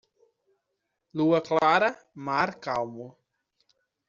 [1.17, 1.91] Lua clara,
[2.25, 3.07] mar calmo.